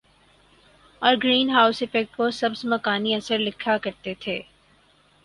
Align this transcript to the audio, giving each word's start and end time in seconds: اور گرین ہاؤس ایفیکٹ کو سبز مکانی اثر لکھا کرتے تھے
اور 1.01 1.15
گرین 1.23 1.49
ہاؤس 1.49 1.81
ایفیکٹ 1.81 2.15
کو 2.15 2.29
سبز 2.31 2.63
مکانی 2.65 3.13
اثر 3.15 3.37
لکھا 3.39 3.77
کرتے 3.77 4.13
تھے 4.19 4.39